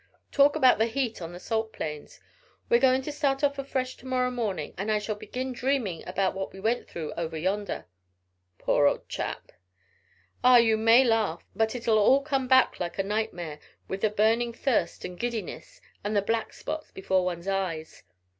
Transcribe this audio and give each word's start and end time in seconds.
"Talk 0.31 0.55
about 0.55 0.79
the 0.79 0.87
heat 0.87 1.21
on 1.21 1.31
the 1.31 1.39
salt 1.39 1.71
plains. 1.71 2.19
We're 2.69 2.79
going 2.79 3.03
to 3.03 3.11
start 3.11 3.43
off 3.43 3.59
afresh 3.59 3.97
to 3.97 4.07
morrow 4.07 4.31
morning, 4.31 4.73
and 4.75 4.91
I 4.91 4.97
shall 4.97 5.13
begin 5.13 5.53
dreaming 5.53 6.03
about 6.07 6.33
what 6.33 6.51
we 6.51 6.59
went 6.59 6.87
through 6.87 7.13
over 7.13 7.37
yonder." 7.37 7.85
"Poor 8.57 8.87
old 8.87 9.07
chap!" 9.07 9.51
"Ah, 10.43 10.57
you 10.57 10.75
may 10.75 11.03
laugh, 11.03 11.45
but 11.55 11.75
it'll 11.75 11.99
all 11.99 12.23
come 12.23 12.47
back 12.47 12.79
like 12.79 12.97
a 12.97 13.03
nightmare, 13.03 13.59
with 13.87 14.01
the 14.01 14.09
burning 14.09 14.53
thirst 14.53 15.05
and 15.05 15.19
giddiness, 15.19 15.79
and 16.03 16.15
the 16.17 16.23
black 16.23 16.51
spots 16.53 16.89
before 16.89 17.23
one's 17.23 17.47
eyes." 17.47 18.01